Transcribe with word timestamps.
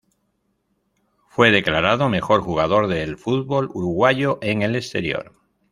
Fue 1.27 1.51
declarado 1.51 2.09
mejor 2.09 2.41
jugador 2.41 2.87
del 2.87 3.19
fútbol 3.19 3.69
uruguayo 3.71 4.39
en 4.41 4.63
el 4.63 4.75
exterior. 4.75 5.35